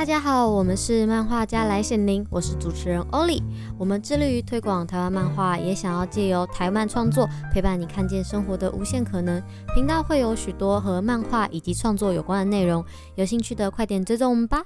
[0.00, 3.42] 大家好，我们是漫画家来显灵，我是主持人欧丽。
[3.76, 9.42] 我们致力于推广台湾漫画，也想要借由台漫创作陪伴你看见生活的无限可能。
[9.74, 12.82] 频道会有许多和漫画以及创作有关的内容，
[13.16, 14.64] 有兴趣的快点追踪我们吧。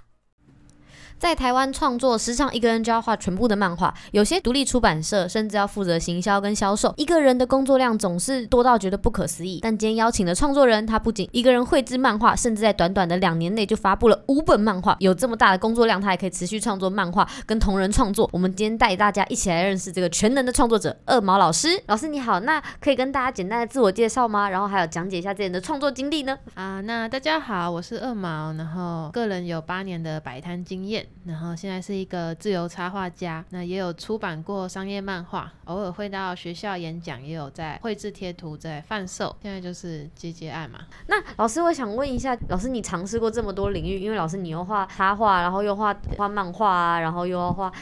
[1.25, 9.59] 在台湾创作，时常一个人就要画全部的漫画，有些独立出版社甚至要负责行销跟销售，一个人的工作量总是多到觉得不可思议。
[9.63, 14.95] 但今天邀请的创作人，他不仅一个人绘制漫画，甚至在短短的两年内就发布了五本漫画。
[15.01, 18.29] 有这么大的工作量，他还可以持续创作漫画跟同人创作。
[18.31, 21.69] 我们今天带大家一起来认识这个全能的创作者二毛老师。
[21.87, 24.51] 老师你好，那可以跟大家简单的自我介绍吗？
[24.51, 26.37] 然后还有讲解一下自己的创作经历呢？
[26.53, 40.81] 啊，那大家好，我是二毛，然后个人有八年的摆摊经验，然后现在是一个自由插画家，那也有出版过商业漫画，偶尔会到学校演讲，也有在绘制贴图在贩售，现在就是接接案嘛。
[41.07, 47.73] 那老师，我想问一下，老师你尝试过这么多领域，因为老师你又画插画，然后又画画漫画啊，然后又要画。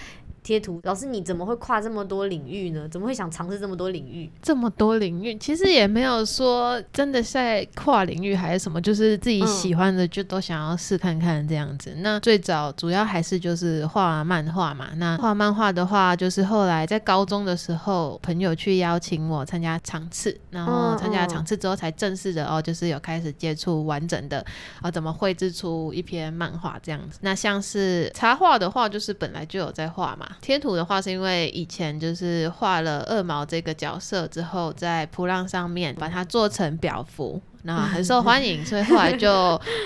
[0.43, 2.89] 贴图老师，你怎么会跨这么多领域呢？
[2.89, 4.31] 怎么会想尝试这么多领域？
[4.43, 11.91] 这么多领域，其实也没有说真的在跨领域还是什么，就是自己喜欢的就都想要试看看这样子。
[11.97, 14.89] 嗯、那最早主要还是就是画漫画嘛。
[14.97, 24.45] 那画漫画的话，就是后来在高中的时候，朋友去邀请我参加场次，然后参加场次之后，才正式的哦，就是有开始接触完整的
[24.81, 27.19] 啊，怎么绘制出一篇漫画这样子。
[27.23, 30.27] 那像是插画的话，就是本来就有在画嘛。
[30.41, 37.41] 贴图的话，是因为以前就是画了二毛这个角色之后，在铺浪上面把它做成表符。
[37.63, 39.31] 那很受欢迎， 所以后来就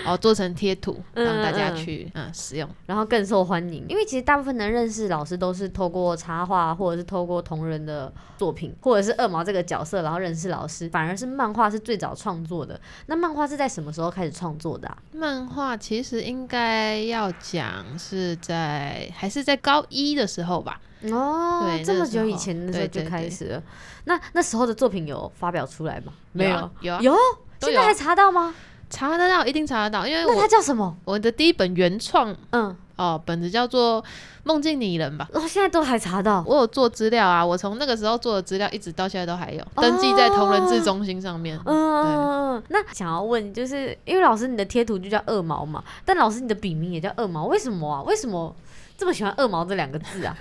[0.04, 3.84] 哦做成贴图，让大家去嗯，嗯使用，然后更受欢迎。
[3.88, 10.88] 因为其实大部分的认识老师都是透过插画，或者是透过同人的作品，或者是二毛这个角色，然后认识老师。
[10.88, 12.80] 反而是漫画是最早创作的。
[13.06, 14.96] 那漫画是在什么时候开始创作的啊？
[15.12, 20.80] 漫画其实应该要讲是在还是在高一的时候吧？
[21.12, 23.62] 哦，对，这么久以前的时候就开始了。
[24.04, 26.12] 那那时候的作品有发表出来吗？
[26.32, 27.14] 没有，有啊，有。
[27.60, 28.54] 现在还查到吗？
[28.88, 30.96] 查得到，一定查得到，因为我那它叫什么？
[31.04, 34.00] 我的第一本原创，嗯，哦，本子叫做
[34.44, 35.28] 《梦境拟人》吧。
[35.32, 36.44] 哦，现在都还查到。
[36.46, 41.60] 我有做资料啊，我从那个时候做的资料，一直到现在都还有登记在同人志中心上面。
[41.66, 48.02] 嗯，那想要问，就是因为老师你的贴图就叫二毛嘛，但老师你的笔名也叫二毛，为什么啊？
[48.02, 48.54] 为什么
[48.96, 50.36] 这么喜欢二毛这两个字啊？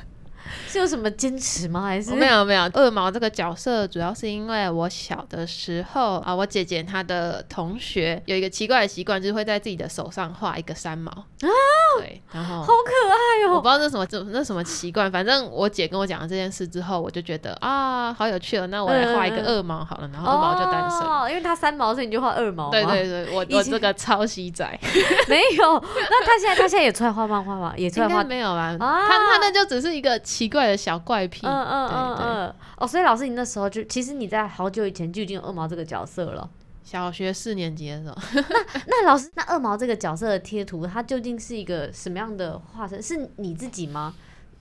[0.68, 1.82] 是有什么坚持吗？
[1.82, 2.64] 还是、哦、没有没有？
[2.74, 11.50] 二毛这个角色主要是因为我小的时候啊，我姐姐她的同学有一个奇怪的习惯，就是会在自己的手上画一个三毛啊，
[12.00, 13.56] 对，然后好可爱哦！
[13.56, 22.70] 我不知道那什么这那什么习惯，反正我姐跟我讲了这件事之后，我就觉得啊，好有趣哦，那我来画一个二毛好了，然后二毛就单身哦，因为他三毛，所以你就画二毛。
[22.72, 24.66] 对对对，我我这个抄袭仔
[25.28, 25.80] 没有。
[26.10, 27.74] 那他现在他现在也出来画漫画吗？
[27.78, 28.76] 也出来画没有啊？
[28.80, 36.50] 他他那就只是一个奇怪的小怪癖，嗯嗯嗯嗯，哦，所以老师，你那时候就其实你在好久以前就已经有二毛这个角色了，
[36.84, 38.18] 小学四年级的时候。
[38.34, 38.44] 那
[38.86, 43.02] 那老师，那二毛这个角色的贴图，它究竟是一个什么样的化身？
[43.02, 44.14] 是你自己吗？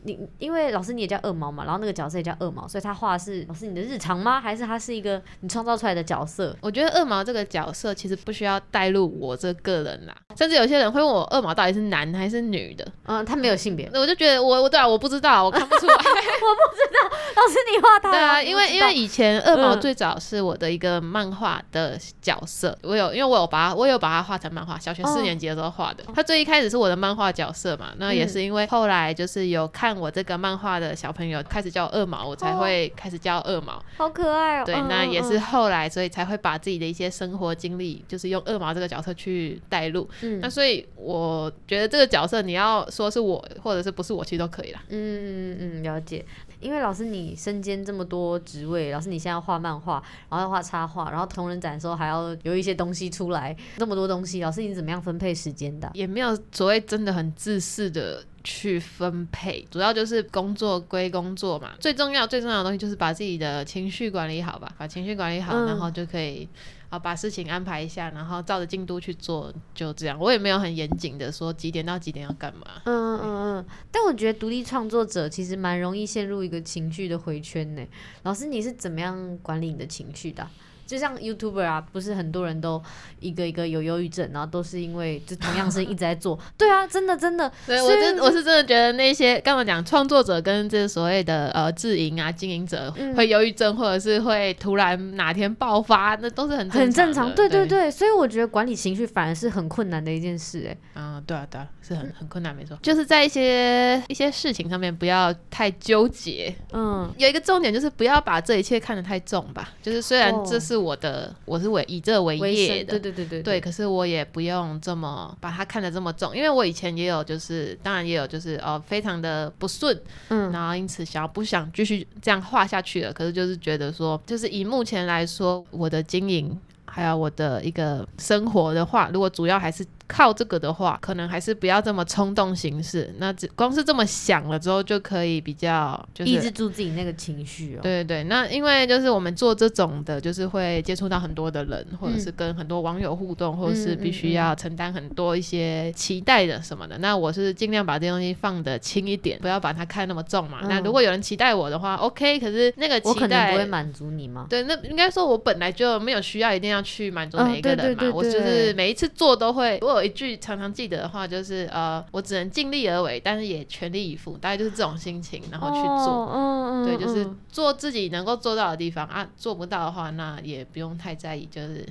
[0.05, 4.41] 你因为老师你也叫二毛嘛，然后那个角色也叫二毛，所以他画的是老师你的日常吗？
[4.41, 6.55] 还是他是一个你创造出来的角色？
[6.61, 12.87] 我觉得二毛这个角色其实不需要带入我这个人啦，甚至有些人会问我二毛到底是男还是女的？
[13.05, 17.17] 嗯，他没有性别，我就觉得我我对啊，我不知道，我看不出来， 我不知道。
[17.37, 18.11] 老师你画他？
[18.11, 26.05] 对啊，因为因为以前二毛最早是我的一个漫画的角色，嗯、我有因为我有把它我有把它画成漫画，小学四年级的时候画的。
[26.15, 30.75] 他、哦、最一开始是我的漫画角色嘛，那也是因为后来就是有看我这个漫画。
[30.75, 34.65] 的小朋友开始叫我二毛，我才会开始叫二毛，好可爱哦。
[34.67, 40.09] 对，那也是后来，所以才会把自己的一些生活经历，就是用二毛这个角色去带入。
[40.23, 44.83] 嗯，那所以我觉得这个角色你要说是我，或者是不是我，其实都可以啦。
[44.89, 46.25] 嗯嗯嗯，了解。
[46.59, 55.89] 因为老师你身兼这么多职位，老师你现在要画漫画，然后要画插画，然后同人展的时候还要有一些东西出来，那么多东西，老师你怎么样分配时间的？
[55.95, 58.25] 也没有所谓真的很自私的。
[58.45, 61.73] 去分配，主要就是工作归工作嘛。
[61.81, 66.47] 最重要、最重要的东西就是把自己的情绪管理好吧，把情绪管理好，嗯、然后就可以
[66.91, 70.19] 啊把事情安排一下，然后照着进度去做，就这样。
[70.19, 72.67] 我也没有很严谨的说几点到几点要干嘛。
[72.85, 73.67] 嗯嗯嗯。
[73.91, 77.83] 但我觉得独立创作者其实蛮容易陷入一个情绪的回圈呢。
[78.25, 80.47] 老师，你是怎么样管理你的情绪的？
[80.87, 82.83] 就像 YouTuber 啊，不是很多人都
[83.21, 86.39] 一个一个有忧郁症，然后都是因为就同样是一直在做。
[86.59, 87.51] 对啊，真的真的。
[87.67, 97.35] 对，我真我是真的觉得那些刚刚讲创作者跟这所谓的呃自营啊经营者会忧郁症，或者是会突然哪天爆发，那都是很很正常。
[97.35, 100.69] 对对对，所以我觉得管理情绪反而是很困难的一件事。
[100.69, 102.79] 哎，啊，对啊对啊，是很很困难，没错。
[102.83, 106.55] 就是在一些一些事情上面不要太纠结。
[106.73, 109.71] 嗯，有一个重点就是不要把这一切看得太重吧。
[109.81, 110.74] 就是虽然这是。
[110.75, 113.61] 是我的，我是为以这为业的，对对对对对。
[113.61, 119.97] 可是我也不用这么把它看得这么重，因为我以前也有，就是当然也有，就是哦，非常的不顺，
[120.31, 123.13] 嗯，然后因此想要不想继续这样画下去了。
[123.13, 129.87] 可是就是觉得说，就是以目前来说，我的经营还有我的一个生活的话，如果主要还是。
[130.07, 133.15] 靠这个的话，可能还是不要这么冲动行事。
[133.19, 137.81] 那只光是这么想了之后，就可以比较就是抑制住自己那个情绪哦。
[137.83, 146.97] 对对对，那因为就是我们做这种的，就是会接触到很多的人，或者是跟很多网友互动，嗯、或者是必须要承担很多一些期待的什么的。
[146.97, 150.61] 嗯嗯嗯，那我是尽量把这些东西放得轻一点，不要把它看那么重嘛。
[150.63, 152.39] 嗯、那如果有人期待我的话，OK。
[152.39, 154.47] 可是那个期待我可能不会满足你吗？
[154.51, 158.11] 对，那应该说我本来就没有需要一定要去满足每一个人嘛。
[158.13, 166.31] 我就是每一次做都会，我有一句常常记得的话就是呃，我只能尽力而为，但是也全力以赴，大概就是这种心情，然后去做。
[166.35, 171.87] 嗯嗯，对，就是做自己能够做到的地方啊，做不到的话，那也不用太在意，就是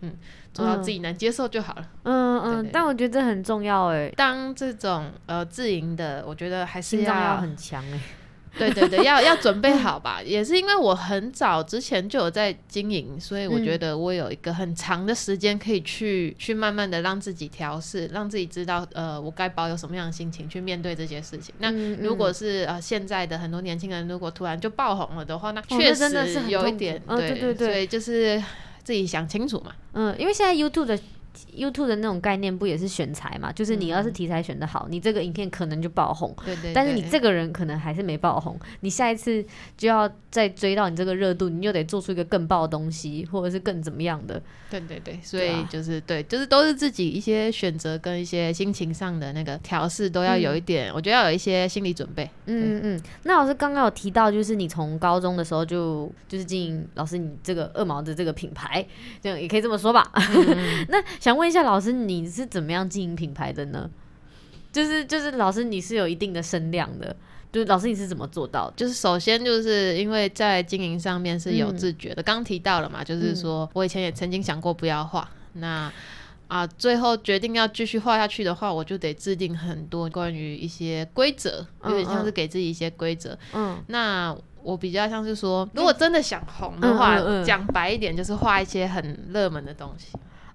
[0.00, 0.12] 嗯，
[0.52, 1.88] 做到自己能接受就好了。
[2.02, 8.00] 嗯嗯，但我觉得这很重要哎，当这种呃自营的，我觉得还是要，要很强哎。
[8.58, 10.22] 对对对，要要准备好吧。
[10.22, 21.54] 也是因为我很早之前就有在经营，所以我觉得我有一个很长的时间可以去去慢慢的让自己调试，让自己知道呃我该保有什么样的心情去面对这些事情。
[21.58, 28.42] 那如果是呃现在的很多年轻人如果突然就爆红了的话，那确实有一点对对对，所以就是
[28.84, 29.72] 自己想清楚嘛。
[29.94, 30.98] 嗯，因为现在 YouTube 的。
[31.54, 33.52] YouTube 的那种概念不也是选材嘛？
[33.52, 36.34] 就是你要是题材选得好，嗯、你这个影片可能就爆红。
[36.44, 36.72] 对，对对。
[36.72, 39.44] 但是你这个人可能还是没爆红，你下一次
[39.76, 44.40] 就要再追到你这个热度，你又得做出一个更爆的东西，或者是更怎么样的。
[44.70, 45.18] 对对对。
[45.22, 52.28] 所以就是对，就是都是自己一些选择跟一些心情上的那个调试都要有一点，嗯、我觉得要有一些心理准备。
[52.46, 53.00] 嗯嗯。
[53.24, 58.84] 那老师刚刚有提到，就是你从高中的时候就就是经营老师你这个二毛的这个品牌，
[59.22, 60.10] 这样也可以这么说吧？
[60.16, 61.48] 嗯、那想问。
[61.48, 63.88] 一下老师，你是怎么样经营品牌的呢？
[64.72, 67.14] 就是就是老师，你是有一定的声量的，
[67.52, 68.72] 就是老师你是怎么做到？
[68.74, 75.92] 就是首先就是因为在经营上面是有自觉的，刚、嗯、提到了嘛，就是说我以前也曾经想过不要画，嗯、那
[76.48, 83.38] 啊最后决定要继续画下去的话，我就得制定很多关于一些规则，有点像是给自己一些规则。
[83.52, 90.08] 嗯，那我比较像是说，如果真的想红的话，讲、嗯嗯嗯、白一点就是画一些很热门的东西。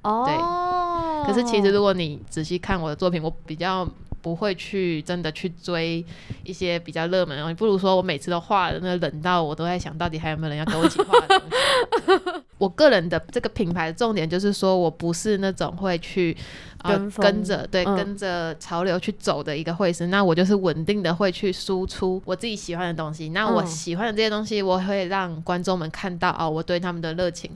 [0.07, 1.27] 哦，对。
[1.27, 3.87] 可是其实如果你仔细看我的作品，我比较
[4.21, 6.03] 不会去真的去追
[6.43, 12.41] 一些比较热门的东西，不如说我每次都画的那冷到我都在想到底还有没有人要跟我一起画的东西。
[12.57, 16.35] 我个人的这个品牌的重点就是说我不是那种会去
[16.81, 23.29] 呃跟，跟着对、嗯、跟着潮流去走的一个会师，那我就是稳定的会去输出我自己喜欢的东西。
[23.29, 27.51] 那我喜欢的这些东西，我会让观众们看到哦，我对他们的热情。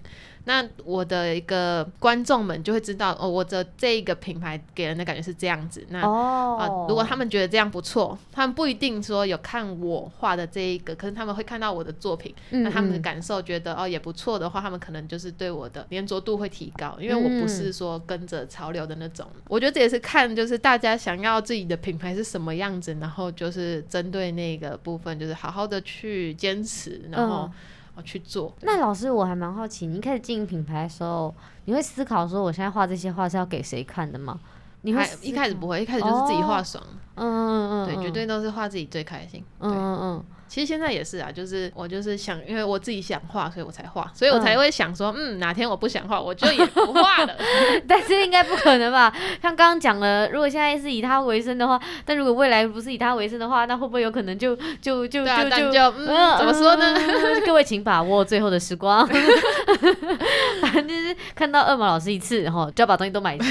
[0.45, 5.85] 那我的一个观众们就会知道哦，我的这一个品牌给人的感觉是这样子。
[5.89, 6.59] 那啊、oh.
[6.61, 19.27] 呃，如果他们觉得这样不错，他们不一定说有看我画的这一个，可是他们会看到我的作品，嗯嗯，那他们的感受觉得哦也不错的话，他们可能就是对我的粘着度会提高，因为我不是说跟着潮流的那种。
[19.35, 27.47] 嗯、我觉得这也是看就是大家想要自己的品牌是什么样子，然后就是针对那个部分，就是好好的去坚持，然后。
[27.95, 28.05] Oh.
[28.05, 28.53] 去做。
[28.61, 31.33] 那老师，我还蛮好奇，你一开始经营品牌的时候，
[31.65, 34.39] 你会思考说，我现在画这些画是要给谁看的吗？
[34.81, 36.83] 你会一开始不会，一开始就是自己画爽。
[37.15, 39.43] 嗯嗯嗯，对，绝对都是画自己最开心。
[39.59, 40.25] 嗯嗯嗯。
[40.51, 47.33] 其实现在也是啊，就是我就是想，因为我自己想画，所以我才画，所以我才会想说，嗯，哪天我不想画，我就也不画了。
[47.87, 49.09] 但是应该不可能吧？
[49.41, 55.25] 像刚刚讲了，如果现在是以他为生的话，但如果未来不是以他为生的话，那会不会有可能就就就就
[55.71, 56.97] 就嗯，怎么说呢？
[57.45, 59.07] 各位请把握最后的时光。
[60.61, 63.45] 反正就是看到二毛老师一次，然后就要把东西都买齐。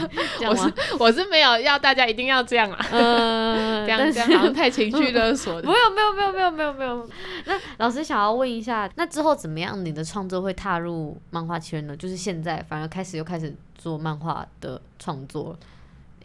[0.48, 5.60] 我是我是没有要大家一定要这样啊，嗯，这样这样好像太情绪勒索。
[5.60, 6.45] 没有没有没有没有。
[6.50, 7.08] 没有没有，
[7.44, 9.84] 那老师想要问一下，那之后怎么样？
[9.84, 11.96] 你的创作会踏入漫画圈呢？
[11.96, 15.56] 就是现在反而开始又开始做漫画的创作，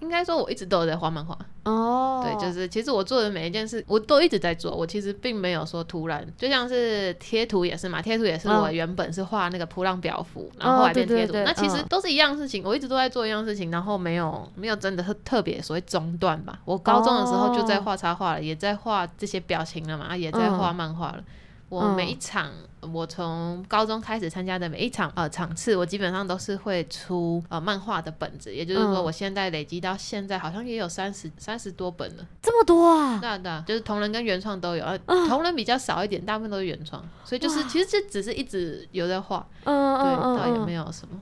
[0.01, 2.21] 应该说我一直都有在画漫画哦。
[2.23, 4.75] 对，就是其实我做的每一件事，我都一直在做。
[4.75, 11.31] 我其实并没有说突然，就像是贴图也是嘛，贴图也是我原本是画那个波浪表符，哦、然后后来变贴图。
[11.31, 16.59] 哦、对对对，那其实都是一样事情，我一直都在做一样事情，然后没有没有真的特特别所谓中断吧。
[16.65, 21.17] 我高中的时候就在画插画了，哦、也在画这些表情了嘛，也在画漫画了。
[21.17, 21.25] 嗯
[21.71, 33.19] 我每一场，嗯、我从高中开始参加的每一场呃场次，我基本上都是会出呃漫画的本子，也就是说，我现在累积到现在好像也有三十三十多本了，这么多啊？
[33.19, 41.19] 对啊对啊，就是同人跟原创都有，呃，嗯、同人比较少一点，大部分都是原创，所以就是其实这只是一直有在画，嗯对，倒也没有什么。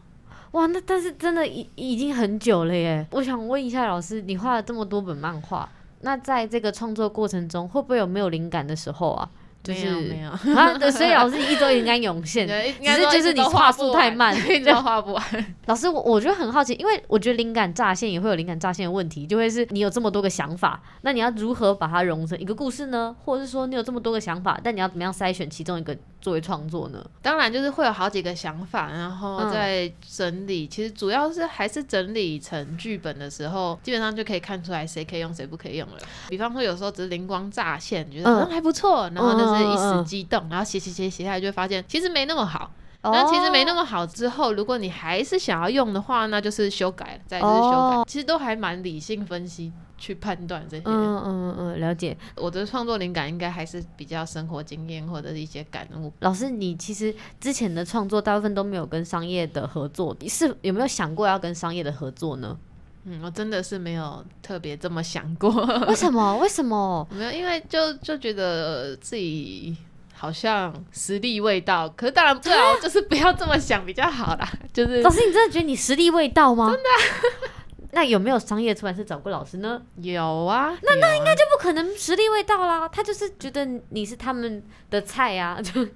[0.52, 3.06] 哇，那但是真的已已经很久了耶。
[3.12, 5.70] 我想问一下老师，你画了这么多本漫画，
[6.02, 9.30] 那在这个创作过程中，会不会有没有灵感的时候啊？
[9.74, 15.24] 就是、没有没有 啊，所以老师一周应该涌现，只是就是你画速太慢， 一直画不完。
[15.68, 23.16] 老师，我我觉得很好奇，因为我觉得灵感乍现也会有灵感乍现的问题，就会是你有这么多个想法，那你要如何把它融成一个故事呢？
[23.24, 27.06] 或者是说你有这么多个想法，但你要怎么样筛选其中一个作为创作呢？
[27.22, 30.64] 当然就是会有好几个想法，然后再整理。
[30.64, 35.98] 嗯、其实主要是还是整理成剧本的时候，基本上就可以看出来谁可以用，谁不可以用了。
[36.30, 39.50] 比方说有时候只是灵光乍现，觉得嗯还不错，然后就。
[39.50, 42.70] 是一时激动，然后写写写写下来，就会发现其实没那么好。
[43.02, 48.04] 那其实没那么好之后，如果你还是想要用的话，那就是修改，再就是修改。
[48.06, 50.84] 其实都还蛮理性分析去判断这些。
[50.86, 52.18] 嗯嗯嗯，了解。
[52.36, 56.12] 我的创作灵感应该还是比较生活经验或者是一些感悟。
[56.20, 62.58] 老师，你其实之前的创作大部分都没有跟商业的合作，你是有没有想过要跟商业的合作呢？
[63.06, 65.50] 嗯，我真的是没有特别这么想过。
[65.88, 66.38] 为什么？
[66.40, 67.08] 为什么？
[67.16, 69.76] 没有，因为就就觉得自己
[70.20, 71.88] 好像实力未到。
[71.88, 74.46] 可是当然最好就是不要这么想比较好啦。
[74.74, 76.70] 就是老师，你真的觉得你实力未到吗？
[76.70, 77.50] 真的。
[77.92, 79.82] 那有没有商业出版社找过老师呢？
[80.02, 80.78] 有啊。
[80.84, 82.88] 那那应该就不可能实力未到啦。
[82.90, 85.88] 他就是觉得你是他们的菜啊，就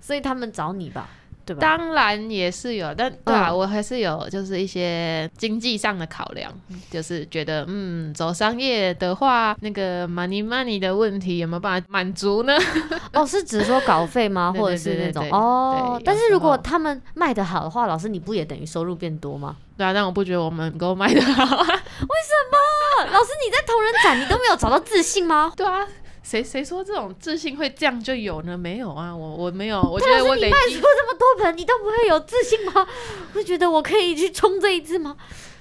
[0.00, 1.08] 所以他们找你吧。
[1.58, 6.52] 当然也是有，但对啊，嗯、我还是有就是一些经济上的考量，
[6.90, 12.56] 就是觉得嗯，走商业的话，那个 money money 的问题有没有办法满足呢？
[13.12, 14.52] 哦，是指说稿费吗？
[14.56, 16.00] 或者是那种哦？
[16.04, 19.56] 但是如果他们卖的好的话，老师你不也等于收入变多吗？
[19.76, 21.66] 对啊，但我不觉得我们能够卖的好啊。
[21.66, 23.06] 为什么？
[23.12, 25.52] 老师你在同人展你都没有找到自信吗？
[25.56, 25.86] 对啊。
[26.22, 28.56] 谁谁说这种自信会这样就有呢？
[28.56, 32.86] 没有啊，我我没有，我觉得我累积卖出这么多盆，你都不会有自信吗？
[33.34, 35.16] 会觉得我可以去冲这一次吗？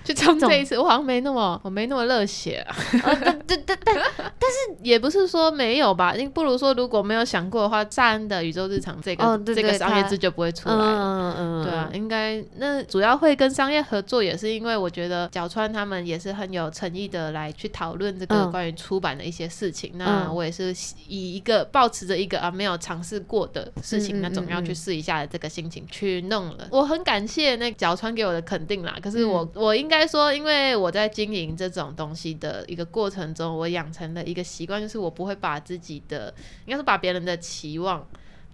[0.09, 2.75] 去冲这一次，我好像没那么，我没那么热血啊。
[3.03, 10.75] 但但但，但是也不是说没有吧，你不如说如果没有想过的话，赞恩的宇宙日常这个这个商业字就不会出来。
[10.75, 19.91] 嗯嗯对啊，应该那主要会跟商业合作，也是因为我觉得角川他们也是很有诚意的来去讨论这个关于出版的一些事情。
[19.95, 20.73] 那我也是
[21.07, 26.67] 以一个抱持着一个啊没有尝试过的事情，那总要去试一下的这个心情去弄了。
[26.71, 29.98] 我很感谢那角川给我的肯定啦，可是我我应该。
[29.99, 36.33] 应该说，因为我在经营这种东西的一个过程中，我养成了一个习惯，就是我不会把自己的，
[36.65, 38.07] 应该是把别人的期望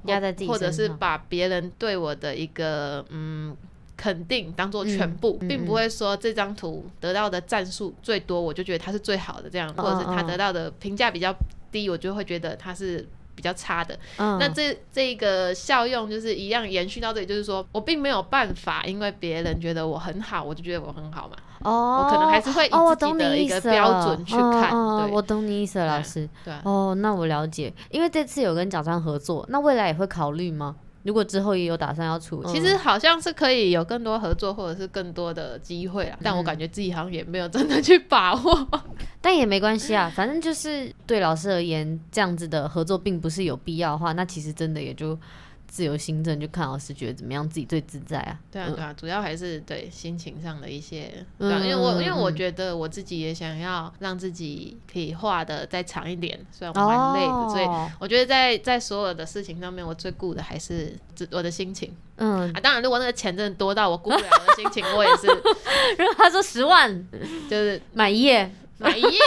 [0.05, 3.55] 压在自己，或者是把别人对我的一个嗯
[3.95, 11.31] 肯定当做全部，并不会说这张图得到的赞数最多，我就觉得它是最好的这样，或者是他得到的评价比较
[11.71, 13.07] 低，我就会觉得它是。
[13.35, 21.35] 比较差的，嗯、那这这个效用就是一样延续到这里，就是说我并没有办法，因为别人觉得我很好，我就觉得我很好嘛。
[21.59, 24.71] 哦，我可能还是会以自己的一个标准去看。
[24.71, 26.29] 哦、对我懂你意思了，老师。
[26.43, 30.75] 对，哦，那我了解，因为这次有跟角川合作，那未来也会考虑吗？
[31.05, 36.15] 如果之后也有打算要出，其实好像是可以有更多合作，或者是更多的机会啦。
[36.15, 38.67] 嗯、但我感觉自己好像也没有真的去把握。
[39.21, 45.17] 但也没关系啊，反正就是对老师而言，这样子的合作并不是有必要的话，那其实真的也就。
[45.75, 48.39] 自由心证，就看老师觉得怎么样，自己最自在啊。
[48.49, 57.65] 对啊，对啊，主要还是对心情上的一些，对啊，因为我因为我觉得我自己也想要让自己可以画的再长一点，虽然我蛮累的，哦、所以
[57.99, 60.97] 我觉得在在所有的事情上面，我最顾的还是
[61.31, 61.93] 我的心情。
[62.15, 65.27] 嗯啊，当然，如果那个钱真的多到我顾不了我的心情，我也是。
[65.99, 67.05] 如果他说十万，
[67.51, 69.19] 就是买一页，买一页。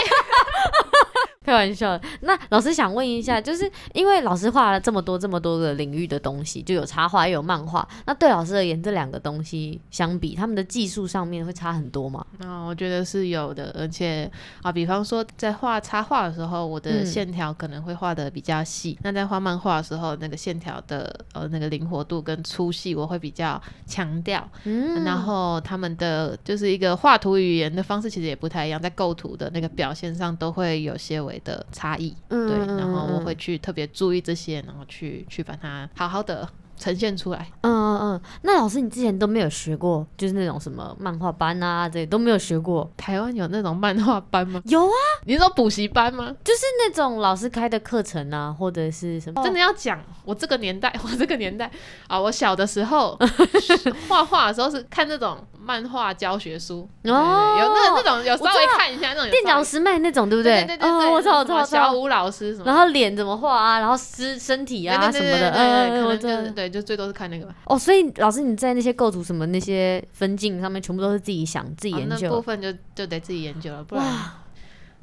[1.49, 1.99] 开玩笑。
[2.21, 7.87] 那老师想问一下，就是因为老师画了这么多这么多的领域的东西，就有插画也有漫画。
[8.05, 12.23] 那对老师而言，这两个东西相比，他们的技术上面会差很多吗？
[12.37, 24.47] 那我觉得是有的，而且啊，比方说在画插画的时候，我的线条可能会画的比较细；嗯、那在画漫画的时候，那个线条的呃那个灵活度跟粗细，我会比较强调。
[24.65, 32.15] 嗯，然后他们的就是一个画图语言的方式，其实也不太一样，在构图的那个表现上都会有些微的差异。
[32.29, 36.47] 嗯，对，然后我会去特别注意这些，然后去去把它好好的。
[36.81, 38.21] 呈现出来，嗯嗯嗯。
[38.43, 42.89] 那老师，你之前都没有学过，就是那种什么漫画班啊，这些都没有学过。
[42.95, 44.61] 台湾有那种漫画班吗？
[44.63, 44.93] 有啊，
[45.25, 46.33] 你是说补习班吗？
[46.41, 49.43] 就是那种老师开的课程啊，或者是什么？
[49.43, 51.69] 真的要讲，我这个年代，我这个年代
[52.07, 53.19] 啊，我小的时候
[54.07, 55.37] 画画的时候是看那种。
[55.69, 60.65] 漫画教学书哦，有那那种有稍微看一下那种垫脚石卖那种对不对？
[60.65, 62.65] 对对对，我操我操，小武老师什么？
[62.65, 63.79] 然后脸怎么画啊？
[63.79, 67.53] 然后身身体啊什么的，嗯，可能就是对，就最多是看那个吧。
[67.65, 74.03] 哦，所以老师你在那些构图什么那些分镜上面，全部都是自己想自己研究，那部分就就得自己研究了，不然。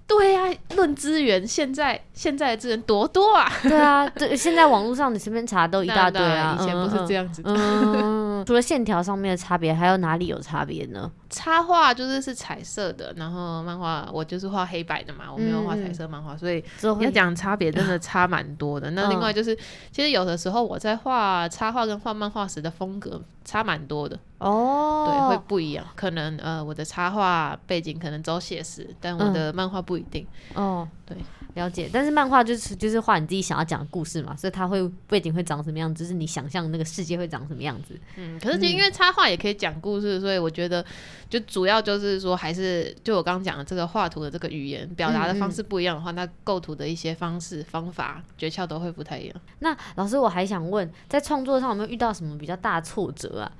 [0.06, 3.50] 对呀、啊，论资源，现在现在的资源多多啊！
[3.62, 6.56] 对啊，对，现在网络上你随便查都一大堆啊。
[6.60, 7.52] 以前不是这样子的。
[7.52, 11.10] 嗯，除了线条上面的差别，还有哪里有差别呢？
[11.28, 16.64] 插画就是是彩色的，然后漫画我就是画黑白的嘛，我没有画彩色漫画，嗯、所以
[17.00, 18.90] 要讲差别真的差蛮多的。
[18.92, 19.56] 那另外就是，
[19.90, 25.84] 其实有的时候我在画插画跟画漫画时的风格差蛮多的哦，对，会不一样。
[25.94, 31.16] 可能呃，我的插画背景可能走写实，但我的漫画不一定、嗯、哦，对。
[31.56, 37.98] 了解，但是漫画就是就是画你自己想要讲的故事嘛，所以它会背景会长什么样子，就是你想象那个世界会长什么样子。
[38.16, 40.84] 嗯，可是因为插画也可以讲故事，所以我觉得
[41.30, 49.36] 就主要就是说还是就我刚刚讲的这个画图的这个语言表达的方式不一样的话，嗯嗯，那构图的一些方式方法诀窍都会不太一样。
[49.60, 53.52] 那老师我还想问，在创作上有没有遇到什么比较大的挫折啊？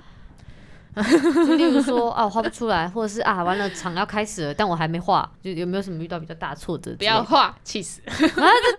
[1.02, 6.94] 就例如说啊，画不出来，或者是啊，完了场要开始了，但我还没画，就有没有什么遇到比较大的挫折？
[6.96, 8.00] 不要画，气死！
[8.06, 8.16] 啊，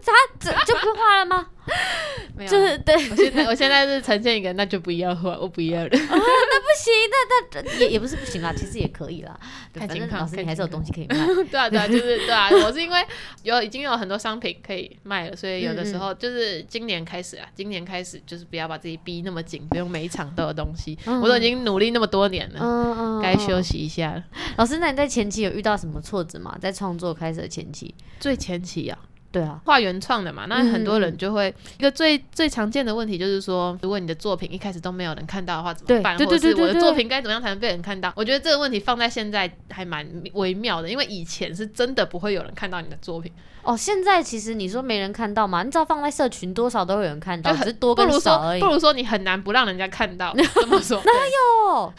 [0.01, 1.47] 这他这就不画了吗？
[2.35, 2.95] 没有，就是对。
[3.09, 5.89] 我现在我现在是呈现一个，那就不要画， 我不要了。
[5.91, 9.37] 啊，那不行，那那也也不是不行啦，其实也可以啦。
[9.73, 11.15] 反正老师你还是有东西可以卖。
[11.51, 13.05] 对啊对啊，就是对啊，我是因为
[13.43, 20.97] 有已经有很多商品可以卖了，所以有的时候就是今年开始啊，今年开始就是不要把自己逼那么紧，不用每一场都有东西。
[21.21, 22.07] 我都已经努力那么。
[22.07, 24.23] 多年了，嗯嗯，该休息一下了。
[24.55, 26.57] 老师，那你在前期有遇到什么挫折吗？
[26.61, 28.97] 在创作开始的前期，最前期啊，
[29.37, 36.17] 对啊，画原创的嘛，那很多人就会、嗯、一个最最常见的问题就是说，如果你的作品一开始都没有人看到的话，怎么办？
[36.17, 38.11] 对对对对对，或者是我的作品该怎么样才能被人看到？
[38.15, 43.31] 我觉得这个问题放在现在还蛮微妙的，因为以前是真的不会有人看到你的作品。
[43.63, 45.61] 哦，现在其实你说没人看到嘛？
[45.61, 48.61] 你知道放在社群多少都会有人看到， 只是多跟少而已。
[48.61, 50.33] 不如说，你很难不让人家看到。
[50.61, 50.97] 怎么说？
[51.03, 51.93] 哪有？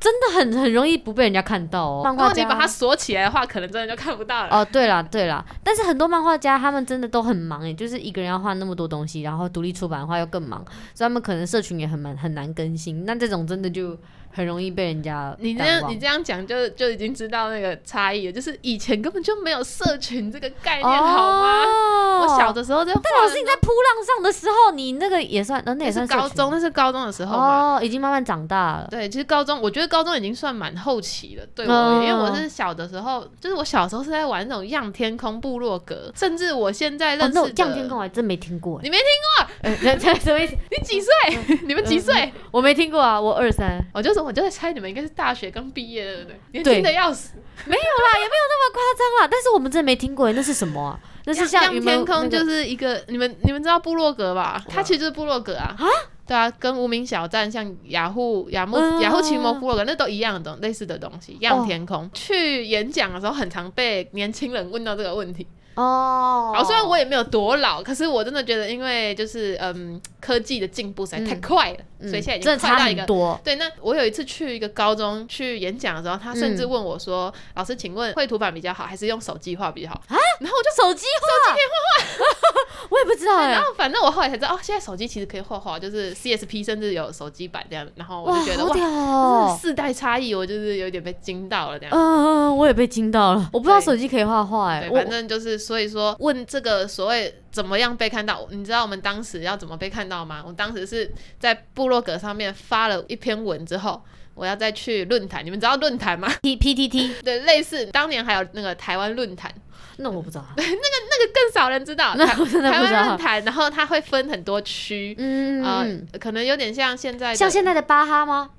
[0.00, 2.00] 真的很很容易不被人家看到哦。
[2.04, 4.48] 漫画家，你把它锁起来的话，可能真的就看不到了。
[4.50, 13.04] 哦，对啦对啦，但是很多漫画家他他们真的都很忙诶，就是一个人要画那么多东西，然后独立出版的话又更忙，所以他们可能社群也很忙很难更新。
[13.04, 13.98] 那这种真的就。
[14.34, 21.62] 很容易被人家你这样你这样讲就就已经知道那个差异了，就是以前根本就没有社群这个概念，好吗？
[21.64, 28.88] 哦、我小的时候在，但老师你在扑浪上的时候，你那个也算，那也算高中，那是高中的时候哦，已经慢慢长大了。
[28.90, 39.04] 对，其实高中我觉得高中已经算蛮后期了，对我，嗯、因为我是小的时候，就是我小时候是在玩那种样天空部落格，甚至我现在认识的样天空我还真没听过，你没听
[39.36, 39.70] 过？
[39.70, 40.56] 欸、 什么意思？
[40.72, 41.12] 你几岁？
[41.48, 42.14] 嗯、你们几岁？
[42.14, 44.21] 嗯、我没听过啊，我二三，我就是。
[44.22, 46.38] 我就在猜你们应该是大学刚毕业的，对不对？
[46.52, 47.34] 年轻的要死，
[47.66, 49.28] 没有啦，也没有那么夸张啦。
[49.30, 51.00] 但是我们真的没听过，那是什么啊？
[51.24, 54.62] 那是像样天空，就是一个你们你们知道部落格吧？
[54.68, 55.74] 它其实就是部落格啊。
[55.78, 55.86] 啊？
[56.24, 61.36] 对啊，跟无名小站、像雅虎、雅木、雅虎奇摩部落格那都一样的类似的东西。
[61.40, 65.46] 样天空去演讲的时候，很常被年轻人问到这个问题。
[65.74, 73.40] 哦，好，虽然我也没有多老，可是我真的觉得，因为就是嗯，科技的进步实在太快了，嗯、所以现在已经快到一个多。
[73.44, 83.52] 对，那我有一次去一个高中去演讲的时候，他甚至问我说：“嗯、老师，请问绘图板比较好，还是用手机画比较好？”啊，然后我就手机画，手机可以画画，我也不知道、欸。
[83.52, 87.88] 然后反正我后来才知道，哦，现在手机其实可以画画，就是 CSP 甚至有手机版这样。
[87.94, 91.94] 然后我就觉得哇，哇这是世代差异，我就是有点被惊到了这样。
[91.94, 95.52] 嗯嗯，我也被惊到了，我不知道手机可以画画哎，反正就是。
[95.62, 100.42] 所以说，问这个所谓怎么样被看到，你知道我们当时要怎么被看到吗？
[100.44, 104.02] 我当时是在部落格上面发了一篇文之后，
[104.34, 105.44] 我要再去论坛。
[105.44, 109.52] 你们知道论坛吗？P P T T， 对，类似当年还有那个台湾论坛。
[109.98, 110.78] 那我不知道，对，那个
[111.10, 112.14] 那个更少人知道。
[112.16, 112.70] 那我真的不知道。
[112.70, 118.50] 台湾论坛，然后它会分很多区，嗯呃，可能有点像现在像现在的巴哈吗？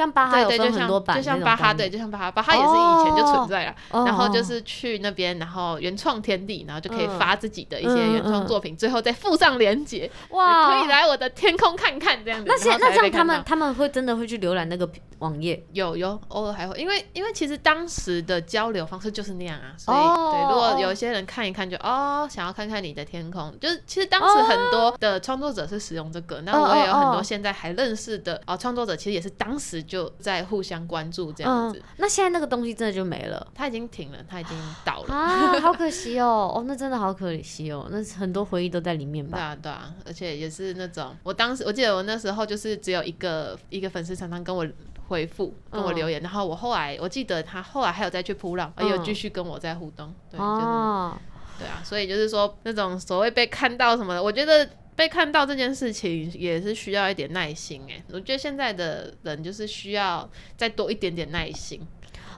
[0.00, 3.74] 像巴哈有分很多版，就像巴哈，对，就像巴哈，巴哈也是以前就存在了。
[3.90, 12.46] 然后就是去那边，然后原创天地，然后就可以发自己的一些原创作品，最后再附上连接，哇，可以来我的天空看看这样子。
[12.48, 15.62] 那现那像他们他们会真的会去浏览那个网页？
[15.72, 19.98] 有有，偶尔还会，因为因为其实当时的交流方式就是那样啊，所以
[20.32, 29.84] 对，如果有一些人看一看就哦，想要看看你的天空，就是其实当时很多的创作者是使用这个，那我也有很多现在还认识的哦创作者，其实也是当时。
[29.90, 35.12] 就在互相关注这样子，嗯，那现在那个东西真的就没了，它已经停了，它已经倒了。
[35.12, 39.36] 啊，好可惜哦，哦，那真的好可惜哦，那很多回忆都在里面吧？
[39.36, 44.64] 对啊，对啊，而且也是那种，我当时我记得我那时候就是只有一个一个粉丝常常跟我
[45.08, 51.18] 回复，跟我留言，嗯，然后我后来我记得他后来还有再去扑浪，也有继续跟我在互动，对，哦，
[51.58, 54.70] 就是，对啊，所以就是说那种所谓被看到什么的，我觉得。
[54.96, 61.80] 被看到这件事情也是需要一点耐心哎，我觉得现在的人就是需要再多一点点耐心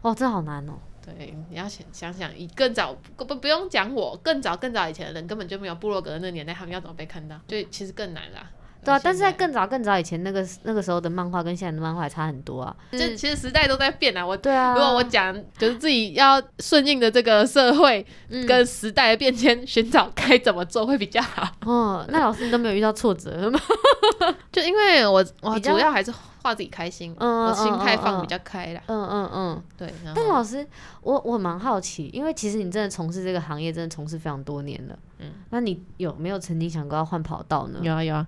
[0.03, 0.75] 哦，这好难哦。
[1.05, 7.41] 对，你要想想想，以更早不不用讲我，更早更早以前的人根本就没有部落格的那个年代，他们要怎么被看到？
[7.49, 8.49] 就其实更难啦。
[8.85, 12.75] 对啊，但是在更早更早以前，那个那个时候的漫画跟现在的漫画还差很多啊。
[12.91, 14.27] 就其实时代都在变啊。
[14.27, 18.05] 我对啊，如果我讲就是自己要顺应的这个社会
[18.47, 21.49] 跟时代的变迁，寻找该怎么做会比较好。
[21.65, 23.61] 哦，那老师你都没有遇到挫折吗？
[24.51, 28.81] 就因为我我主要还是画自己开心，我心态放比较开啦。
[28.87, 29.93] 嗯嗯嗯，对。
[30.15, 30.67] 但老师，
[31.03, 34.99] 我我蛮好奇，因为其实你真的从事这个行业，真的从事非常多年了。
[35.21, 37.79] 嗯，那你有没有曾经想过要换跑道呢？
[37.81, 38.27] 有啊有啊。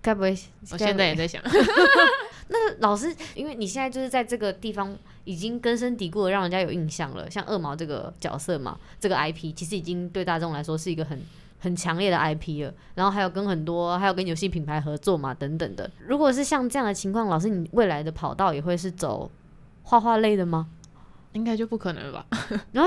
[0.00, 0.36] 该不会？
[0.70, 1.42] 我现在也在想。
[2.50, 11.20] 那老师，因为你现在就是在这个地方已经根深蒂固的让人家有印象了，像二毛这个角色嘛，这个 IP 其实已经对大众来说是一个很
[11.58, 12.72] 很强烈的 IP 了。
[12.94, 15.90] 然后还有跟很多，还有跟游戏品牌合作嘛，等等的。
[16.06, 19.30] 如果是像这样的情况，老师，你未来的跑道也会是走
[19.82, 20.68] 画画类的吗？
[21.32, 22.26] 应该就不可能了吧？
[22.74, 22.84] 啊？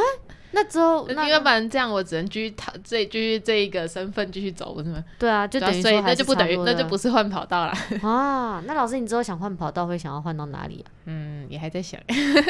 [0.54, 5.02] 那之后， 那要不然这样，我只能继续他这继续这一个身份继续走，不是吗？
[5.18, 7.74] 对啊，就等于说，那就不等于，那就不是换跑道了
[8.04, 8.62] 啊。
[8.66, 10.92] 那老师，你之后想换跑道，会想要换到哪里啊？
[11.06, 12.00] 嗯，也还在想。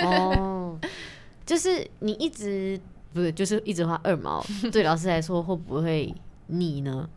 [0.04, 0.80] 哦，
[1.46, 2.80] 就是你一直
[3.14, 6.12] 不是，就是一直画二毛，对老师来说会不会
[6.48, 7.08] 腻呢？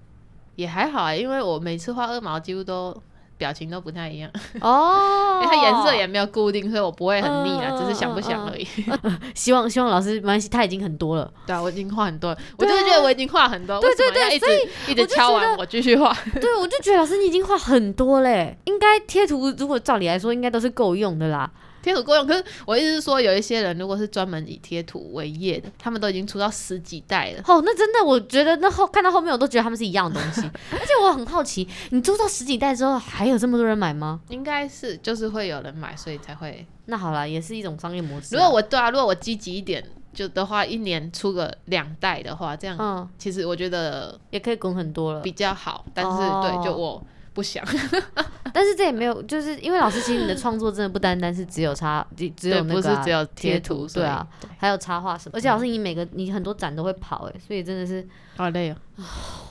[0.56, 2.94] 也还好啊，因为我每次画二毛几乎都。
[3.37, 8.66] 表情都不太一样哦， 因为它颜色也没有固定，所以我不会很腻啊，只是想不想而已。
[9.35, 11.31] 希望希望老师没关系，他已经很多了。
[11.47, 16.16] 对啊，我已经画很多了，我就是觉得我已经画很多，对对对，所以一直敲完我继续画。
[16.40, 21.51] 对，我就觉得老师你已经画很多嘞，应该贴图如果照理来说应该都是够用的啦。
[21.85, 27.42] 贴图够用，可是我意思是说，有一些人如果是专门以贴图为业的，他们都已经出到十几代了。
[27.47, 30.40] 哦，那真的，我觉得那后看到后面，我都觉得他们是一样的东西。
[30.73, 34.20] 而且我很好奇，你出到十几代之后，还有这么多人买吗？
[34.31, 36.66] 应该是，就是会有人买，所以才会。
[36.87, 38.38] 那好了，也是一种商业模式啊。
[38.38, 45.85] 如果我对啊，如果我积极一点，就的话，一年出个两代的话，这样，嗯，其实我觉得也可以滚很多了，比较好。
[45.92, 47.05] 但是，哦，对，就我。
[47.35, 47.62] 不想，
[48.55, 55.37] 但是这也没有，就是因为老师其实你的创作真的不单单是只有插，只有那个不是只有贴、啊、图，对啊，对还有插画什么。
[55.37, 58.77] 而且老师你每个你很多展都会跑哎，所以真的是好累哦，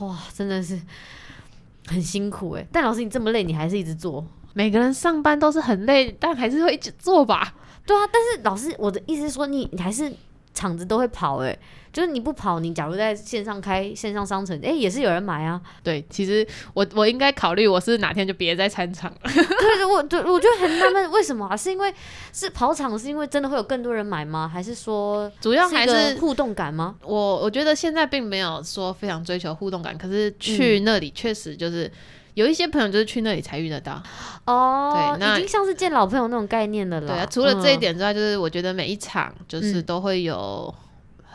[0.06, 0.80] 哇，真的是
[1.86, 2.66] 很辛苦哎。
[2.72, 4.26] 但老师你这么累，你还是一直做。
[4.54, 7.54] 每个人上班都是很累，但还是会一直做吧。
[7.84, 10.10] 对啊，但是老师我的意思是说，你你还是
[10.54, 11.58] 场子都会跑哎。
[11.92, 15.60] 就是你不跑，你假如在线上开线上商城，哎、欸，也是有人买啊。
[15.80, 19.30] 对，其实我我应该考虑，我是哪天就别再参场 了。
[19.32, 21.56] 对，我对我就很纳闷，为什么啊？
[21.56, 21.94] 是因为
[22.32, 24.50] 是跑场，是因为真的会有更多人买吗？
[24.52, 26.96] 还是说主要还是互动感吗？
[27.04, 31.88] 我我觉得现在并没有说非常追求互动感，可是去那里确实就是
[32.34, 34.02] 有一些朋友就是去那里才遇得到。
[34.44, 37.06] 哦，对，那已经像是见老朋友那种概念了啦。
[37.08, 40.72] 对啊，除了这一点之外，就是我觉得每一场就是都会有。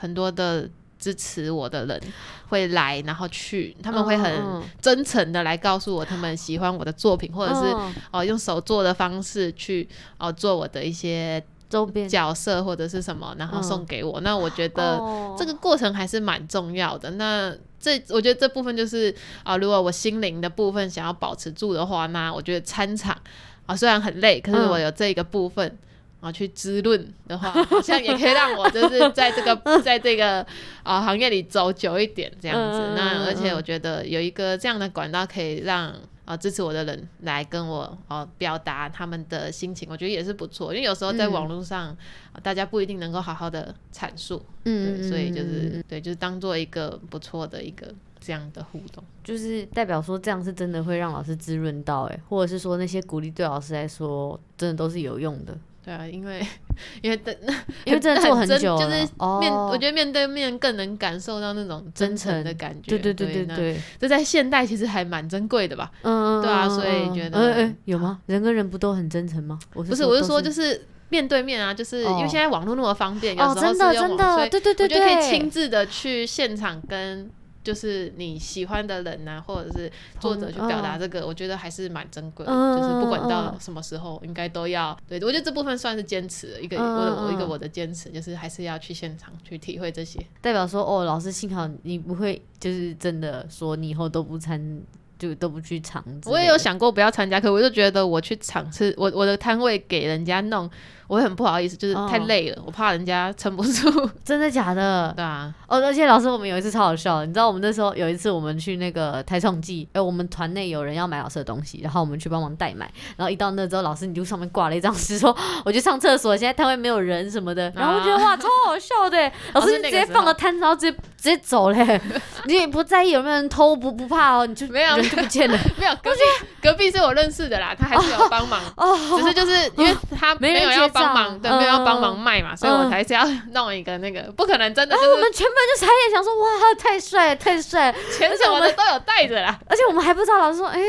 [0.01, 0.65] 很多的
[0.97, 2.01] 支持我的人
[2.47, 9.83] 会来，然后去，他们会很真诚的来告诉我他们喜欢我的作品，或者是哦、呃、用手做的方式去
[10.17, 14.21] 哦、呃、做我的一些周边角色或者是什么，然后送给我。
[14.21, 14.97] 那我觉得
[15.37, 17.11] 这个过程还是蛮重要的。
[17.11, 19.09] 那这我觉得这部分就是
[19.43, 25.77] 啊、呃，如果我心灵的部分想要保持住的话，那我觉得参场啊、呃、虽然很累，可是我有这个部分。
[26.21, 30.45] 啊，去滋润的话，好像也可以让我就是在这个在这个
[30.83, 32.77] 啊行业里走久一点这样子。
[32.77, 35.95] 嗯、那而且我觉得有一个这样的管道，可以让
[36.29, 40.71] 啊支持我的人来跟我哦表达他们的心情，我觉得也是不错。
[40.71, 41.89] 因为有时候在网络上，
[42.33, 55.57] 嗯、大家不一定能够好好的阐述，嗯，所以就是对，就是当做一个不错的一个这样的互动，就是代表说这样是真的会让老师滋润到哎，或者是说那些鼓励对老师来说真的都是有用的。
[55.89, 56.45] 对啊，因为
[57.01, 57.35] 因为等，
[57.83, 58.95] 因为真的做很 久，就是
[59.39, 62.89] 面，我觉得面对面更能感受到那种真诚的感觉。
[62.91, 65.89] 对对对对对，这在现代其实还蛮珍贵的吧？
[66.03, 68.19] 嗯，对啊，所以觉得，嗯嗯有吗？
[68.27, 69.57] 人跟人不都很真诚吗？
[69.71, 77.31] 不是，我是说，就是面对面啊，就是因为现在网络那么方便，有时候真的真的，对对对，我觉得可以亲自的去现场跟。
[77.63, 82.51] 就是你喜欢的人呐、啊，或者是作者去表达这个，嗯、我觉得还是蛮珍贵的。
[82.51, 84.97] 嗯、就是不管到什么时候，应该都要。
[85.07, 90.19] 对，我觉得这部分算是坚持一个、嗯、我的我一个我的坚持，就是还是要去现场去体会这些。
[90.41, 94.81] 代表说，哦，老师幸好你不会就是真的说你以后都不参，
[95.19, 96.03] 就都不去场。
[96.25, 100.67] 我也有想过不要参加，可我就觉得我去场次，我我的摊位给人家弄。
[101.09, 104.09] 我很不好意思，就是太累了，哦、我怕人家撑不住。
[104.23, 105.11] 真的假的？
[105.15, 105.51] 对啊。
[105.67, 121.99] 哦，而且老师，我们有一次超好笑，你知道，我们那时候有一次我们去那个台创季，哎、欸，我们团内有人要买老师的东西，然后我们去帮忙代买，然后一到那之后，老师你就上面挂了一张纸， 说我去上厕所，现在摊位没有人什么的， 然后我觉得哇，超好笑的，老师你直接放个摊，然后直接直接走嘞，
[122.45, 126.19] 你也不在意有没有人偷，不不怕哦，你就没有人就不见了， 没有，隔壁
[126.61, 130.89] 隔壁是我认识的啦，他还是有帮忙，哦，只是就是因为他没有要。
[130.91, 134.95] 帮忙，对，没有要帮忙卖嘛，所以我才是要弄一个那个，不可能真的。
[134.97, 139.57] 我们全班就傻眼，想说哇，太帅，太帅，钱什么的都有带着啦。
[139.67, 140.79] 而且我们还不知道，老师说，哎，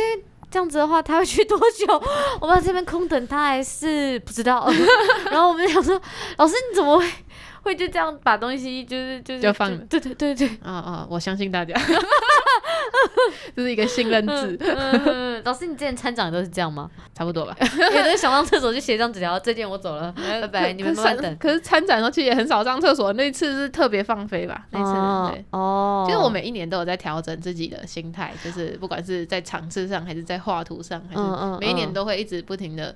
[0.51, 2.03] 这样子的话他会去多久？
[2.41, 4.69] 我们在这边空等他还是不知道。
[5.31, 6.01] 然后我们就想说，
[6.39, 7.07] 老师你怎么会
[7.63, 9.77] 会就这样把东西就是就是就放了？
[9.89, 11.75] 对对对对，啊啊，我相信大家。
[13.55, 14.59] 这是一个信任制。
[15.45, 16.91] 老师，你之前参展都是这样吗？
[17.15, 17.57] 差不多吧。
[17.61, 21.37] 有的想上厕所就写张纸条，最近我走了，拜拜，你们慢慢等。
[21.39, 24.67] 可是参展的时候其实也很少上厕所，那次是特别放飞吧？
[24.71, 24.93] 那次
[25.33, 26.05] 对哦。
[26.07, 32.95] 其实我每一年都有在调整自己的心态，就是不管是在场次上，还是在画图上，还是每一年都会一直不停的，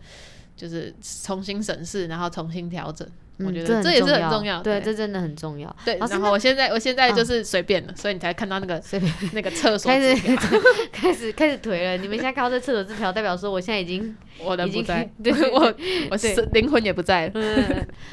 [0.56, 3.06] 就是重新审视，然后重新调整。
[3.38, 5.74] 我觉得这也是很重要，对，这真的很重要。
[5.84, 10.36] 对，然后我现在我现在就是随便了，所以你才看到那个 随便那个厕所开始
[10.92, 11.96] 开始开始颓了。
[11.96, 15.74] 你们现在看到这厕所字条，代表说我现在已经 我的不在，对我
[16.10, 17.32] 我是灵魂也不在了。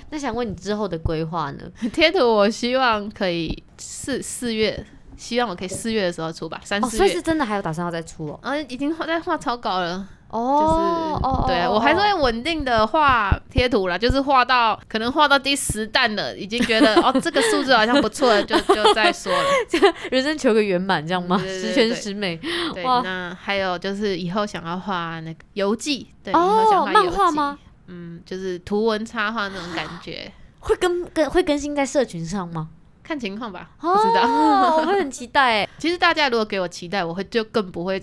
[0.09, 1.59] 那想问你之后的规划呢？
[1.93, 4.83] 贴图我希望可以四四月，
[5.17, 6.97] 希望我可以四月的时候出吧，三四月。
[6.97, 8.39] 所以是真的还有打算要再出哦？
[8.41, 10.07] 啊，已经在画草稿了。
[10.31, 19.43] 哦，就是对我还是会稳定的画贴图啦，就是画到可能画到第十弹了，已经觉得 哦这个数字好像不错了，就就再说了。
[20.09, 21.37] 人生求个圆满，这样吗？
[21.39, 22.37] 十全十美。
[22.73, 27.59] 对，那还有就是以后想要画那个游记，对，哦，漫画吗？
[27.87, 30.31] 嗯，就是图文插画那种感觉。
[30.59, 32.69] 会更更会更新在社群上吗？
[33.03, 34.21] 看情况吧，不知道。
[34.77, 35.67] 我会很期待。
[35.77, 38.01] 其实大家如果给我期待，我会就更不会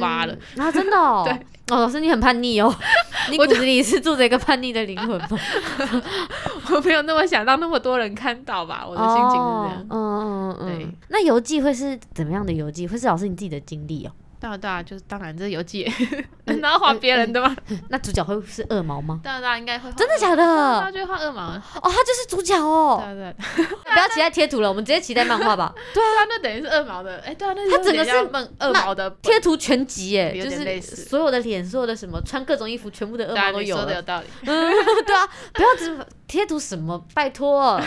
[0.00, 0.34] 发了。
[0.56, 1.22] 啊，真的哦？
[1.28, 1.32] 对。
[1.70, 2.74] 哦，老师你很叛逆哦，
[3.30, 5.28] 你骨子里是住着一个叛逆的灵魂吗？
[6.74, 9.86] 我没有那么想让那么多人看到吧，我的心情是这样。
[9.88, 10.88] 嗯嗯嗯，对。
[11.10, 12.86] 那游记会是怎么样的游记？
[12.88, 14.10] 会是老师你自己的经历哦？
[14.40, 15.86] 对啊对啊，就是当然这游记，
[16.62, 17.54] 然后画别人的吗？
[17.90, 19.20] 那主角会是二毛吗？
[19.22, 19.92] 对啊对啊，应该会。
[19.92, 20.80] 真的假的？
[20.80, 23.02] 他就画二毛哦，他就是主角哦。
[23.04, 23.66] 对对。
[23.92, 25.74] 不要期待贴图了，我们直接期待漫画吧。
[25.92, 28.10] 对啊，那等于是二毛的，哎，对啊，那他整个是
[28.58, 33.76] 二毛的贴图全集，哎，就是所有的脸，所有的什么，穿各种衣服，全部的二毛都有。
[33.76, 34.26] 说的有道理。
[34.46, 34.72] 嗯，
[35.04, 37.78] 对啊，不要只贴图什么，拜托，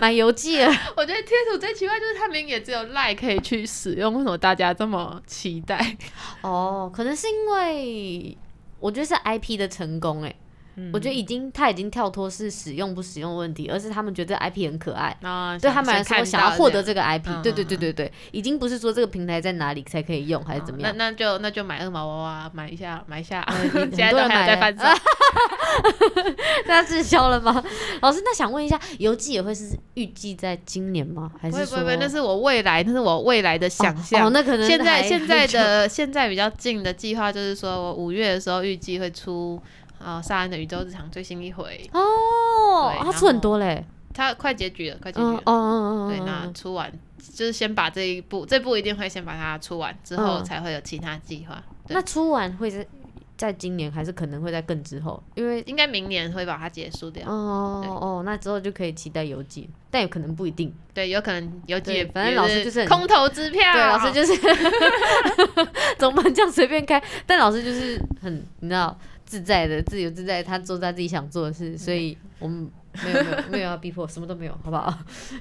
[0.00, 0.60] 买游记。
[0.96, 5.91] 我觉得贴图最奇怪就是他们也只有赖可以去使用，为什么大家这么期待？
[6.42, 8.36] 哦，可能是因为
[8.80, 10.34] 我觉得是 IP 的成功哎，
[10.76, 24.84] 嗯、我觉得已经他已经跳脱是使用不使用问题，而是他们觉得 IP 很可爱，哦、对他们来说想要获得这个 IP，嗯、对对对对对，已经不是说这个平台在哪里才可以用还是怎么样，哦、那那就那就买二毛娃娃买一下买一下，嗯、 很多人买在翻车，
[26.66, 27.62] 那滞销了吗？
[28.00, 31.30] 老师，那想问一下，游记也会是预计在今年吗？
[31.40, 34.32] 还是说不不不，那是我未来，那是我未来的想象。
[34.32, 39.60] 那可能现在现在的现在比较近的计划就是说我五月的时候预计会出
[40.02, 45.42] 啊《萨恩的宇宙日常》最新一回哦，他出很多嘞，他快结局了，快结局了。
[45.46, 51.62] 哦哦哦，对，那出完就是先把这一部，这部一定会先把它出完，之后才会有其他计划。
[51.88, 52.86] 那出完会是？
[53.34, 55.20] 在今年，还是可能会在更之后？
[55.34, 57.28] 因为应该明年会把它结束掉。
[57.28, 60.72] 哦哦，那之后就可以期待游记，但有可能不一定。
[60.94, 63.60] 对，有可能游记，反正老师就是空头支票。
[63.72, 64.32] 对，老师就是
[65.98, 67.02] 总不能这样随便开。
[67.26, 68.96] 但老师就是很，你知道，
[69.32, 72.70] 自在的、自由自在，他做他自己想做的事，所以我们。
[73.02, 74.98] 没有没有没有要逼迫，什么都没有，好不好？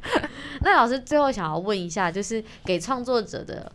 [0.64, 3.70] 那老师最后想要问一下，就是给创作者的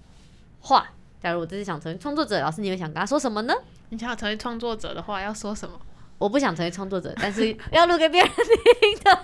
[0.60, 0.88] 话，
[1.20, 3.52] 假如我这次想成为创作者，老师你会想跟他说什么呢？
[3.90, 5.78] 你想要成为创作者的话，要说什么？
[6.18, 9.12] 我不想成为创作者，但是要录给别人听的。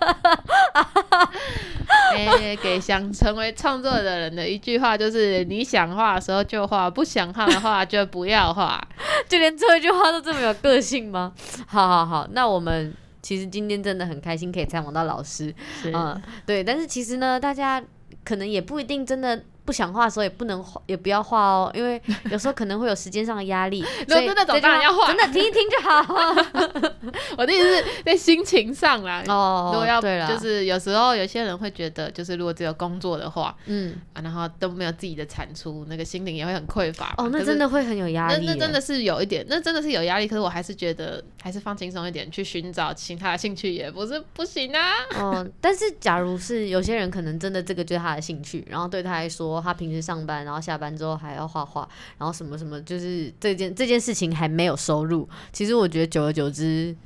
[2.14, 8.82] 哎、欸，给想成为创作的人的一句话就是：你想画的时候就画，不想画的话就不要画。
[9.28, 11.32] 就连最后一句话都这么有个性吗？
[11.66, 12.94] 好好好，那我们。
[13.22, 17.80] 其实今天真的很开心可以采访到老师，嗯，对，但是其实呢，大家
[18.24, 19.44] 可能也不一定真的。
[19.64, 23.84] 不想画的时候也不能画，也不要画哦，因为 有时候可能会有时间上的压力。
[24.08, 25.06] 所以真的走，当然要画。
[25.06, 26.34] 真的听一听就好。
[27.38, 29.22] 我的意思是在心情上啦。
[29.28, 29.70] 哦。
[29.72, 37.14] 如果要，就是有时候有些人会觉得，就是如果只有工作的话，嗯，啊，然后都没有自己的产出，那个心灵也会很匮乏。
[37.18, 38.44] 哦，那真的会很有压力。
[38.46, 40.26] 那那真的是有一点，那真的是有压力。
[40.26, 44.80] 可是我还是觉得，还是放轻松一点，去寻找其他的兴趣也不是不行啊。
[45.20, 49.51] 哦，但是假如是有些人可能真的这个就是他的兴趣，然后对他来说。
[49.60, 51.88] 他平时上班，然后下班之后还要画画，
[52.18, 55.28] 然后什么什么，就是这件这件事情还没有收入。
[55.52, 56.96] 其实我觉得久而久之，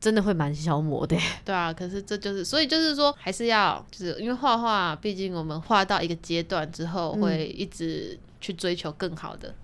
[0.00, 1.16] 真的会蛮消磨的。
[1.44, 9.54] 对啊，可是这就是，所以就是说，还是要就是因为画画，毕竟我们画到一个阶段之后，会一直去追求更好的。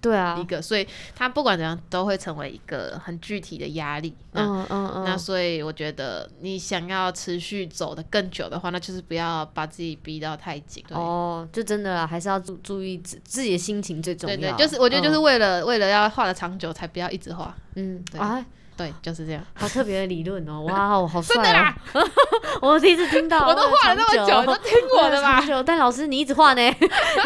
[0.00, 4.14] 对啊，一个，所以他不管怎样都会成为一个很具体的压力。
[4.32, 5.04] 嗯嗯嗯。
[5.04, 10.84] 那所以我觉得你想要持续走的更久的话，那就是不要把自己逼到太紧。
[10.90, 14.36] 哦，就真的还是要注注意自自己的心情最重要。
[14.36, 17.56] 对对，就是我觉得就是为了、嗯、为了要画的长久，才不要一直画。
[17.76, 18.20] 嗯，对。
[18.20, 18.44] 啊
[18.80, 20.62] 对，就是这样，好特别的理论哦！
[20.62, 21.74] 哇哦， 好帅啊！
[22.62, 25.44] 我第一次听到，我都画了那么久，你都听过的吧？
[25.66, 26.62] 但老师你一直画呢，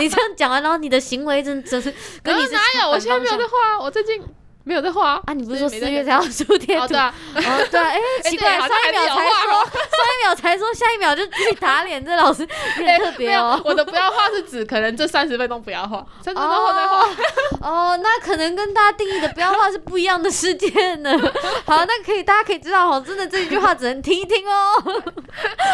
[0.01, 2.91] 你这样讲完，然后你的行为真真是跟你是哪有？
[2.91, 4.21] 我现在没有在画，我最近。
[4.65, 5.23] 没有在画啊！
[5.27, 6.83] 啊你不是说四月才要出贴图？
[6.83, 7.99] 哦，对啊，哦，对啊，哎，
[8.31, 13.61] 奇怪， 上一秒才说，上一秒才说，下一秒就自己打脸，这老师很特别哦。
[13.63, 17.05] 我的不要画是指可能这三十分钟不要画，三十分钟后再画。
[17.61, 21.11] 哦，那可能跟大家定义的不要画是不一样的事件呢。
[21.67, 25.03] 好，那可以，大家可以知道哦，真的这一句话只能听一听哦。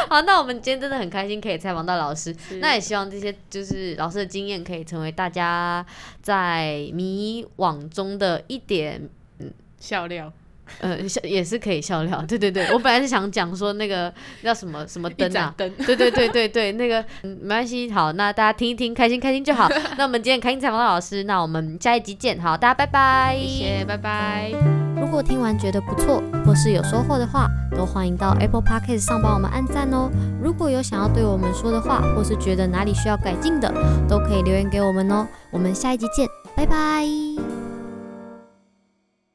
[0.09, 5.87] 好，那我们今天真的很开心可以采访到老师，那也希望这些就是老师的经验可以成为大家
[6.21, 8.80] 在迷惘中的一点。
[8.81, 10.33] 点嗯笑料，
[10.81, 14.13] 呃笑也是可以笑料，对对对，我本来是想讲说那个
[14.43, 19.69] 叫什么什么灯啊，灯，对对对对对，那个嗯没关系，好，那大家听一听，开心开心就好。
[19.99, 24.53] 那我们今天开心采访到老师，那我们下一集见，好，大家拜拜，谢谢，拜拜。
[25.01, 30.09] 如果听完觉得不错，或是有收获的话，都欢迎到 Apple Podcast 上帮我们按赞哦。
[30.41, 33.73] 如果有想要对我们说的话，或是觉得哪里需要改进的，
[34.09, 35.27] 都可以留言给我们哦。
[35.51, 37.60] 我们下一集见，拜拜。